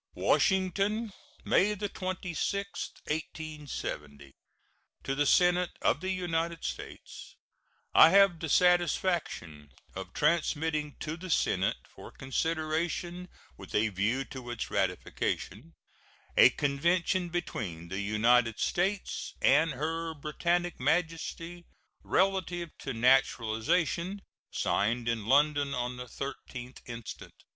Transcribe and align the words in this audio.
]WASHINGTON, 0.15 1.13
May 1.45 1.75
26, 1.75 2.91
1870. 3.05 4.33
To 5.03 5.13
the 5.13 5.27
Senate 5.27 5.69
of 5.83 5.99
the 6.01 6.09
United 6.09 6.63
States: 6.65 7.35
I 7.93 8.09
have 8.09 8.39
the 8.39 8.49
satisfaction 8.49 9.69
of 9.93 10.11
transmitting 10.11 10.95
to 11.01 11.17
the 11.17 11.29
Senate, 11.29 11.77
for 11.87 12.09
consideration 12.11 13.29
with 13.59 13.75
a 13.75 13.89
view 13.89 14.23
to 14.25 14.49
its 14.49 14.71
ratification, 14.71 15.75
a 16.35 16.49
convention 16.49 17.29
between 17.29 17.89
the 17.89 18.01
United 18.01 18.57
States 18.59 19.35
and 19.39 19.73
Her 19.73 20.15
Britannic 20.15 20.79
Majesty, 20.79 21.63
relative 22.01 22.75
to 22.79 22.93
naturalization, 22.93 24.23
signed 24.49 25.07
in 25.07 25.27
London 25.27 25.75
on 25.75 25.97
the 25.97 26.05
13th 26.05 26.79
instant. 26.87 27.35